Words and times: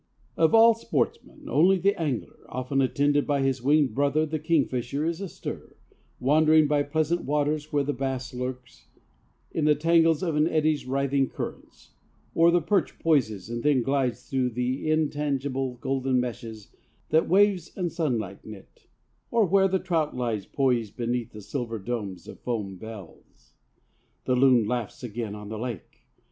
Of 0.35 0.55
all 0.55 0.73
sportsmen 0.73 1.47
only 1.47 1.77
the 1.77 1.95
angler, 1.95 2.39
often 2.49 2.81
attended 2.81 3.27
by 3.27 3.43
his 3.43 3.61
winged 3.61 3.93
brother 3.93 4.25
the 4.25 4.39
kingfisher, 4.39 5.05
is 5.05 5.21
astir, 5.21 5.75
wandering 6.19 6.65
by 6.65 6.81
pleasant 6.81 7.21
waters 7.21 7.71
where 7.71 7.83
the 7.83 7.93
bass 7.93 8.33
lurks 8.33 8.87
in 9.51 9.65
the 9.65 9.75
tangles 9.75 10.23
of 10.23 10.35
an 10.35 10.47
eddy's 10.47 10.87
writhing 10.87 11.29
currents, 11.29 11.91
or 12.33 12.49
the 12.49 12.63
perch 12.63 12.97
poises 12.97 13.47
and 13.47 13.61
then 13.61 13.83
glides 13.83 14.27
through 14.27 14.49
the 14.49 14.89
intangible 14.89 15.75
golden 15.75 16.19
meshes 16.19 16.69
that 17.09 17.29
waves 17.29 17.71
and 17.77 17.91
sunlight 17.91 18.43
knit, 18.43 18.87
or 19.29 19.45
where 19.45 19.67
the 19.67 19.77
trout 19.77 20.15
lies 20.17 20.47
poised 20.47 20.97
beneath 20.97 21.31
the 21.31 21.41
silver 21.41 21.77
domes 21.77 22.27
of 22.27 22.39
foam 22.39 22.75
bells. 22.75 23.53
The 24.25 24.35
loon 24.35 24.65
laughs 24.67 25.03
again 25.03 25.35
on 25.35 25.49
the 25.49 25.59
lake. 25.59 26.07